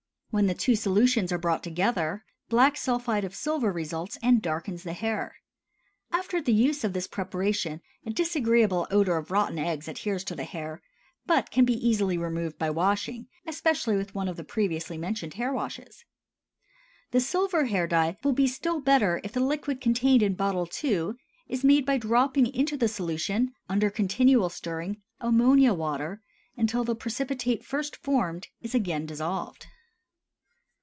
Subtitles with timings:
[0.33, 4.93] When the two solutions are brought together, black sulphide of silver results and darkens the
[4.93, 5.35] hair.
[6.09, 10.45] After the use of this preparation a disagreeable odor of rotten eggs adheres to the
[10.45, 10.81] hair,
[11.25, 15.51] but can be easily removed by washing, especially with one of the previously mentioned hair
[15.51, 16.05] washes.
[17.11, 21.09] The silver hair dye will be still better if the liquid contained in bottle II.
[21.49, 26.21] is made by dropping into the solution, under continual stirring, ammonia water,
[26.55, 29.67] until the precipitate first formed is again dissolved.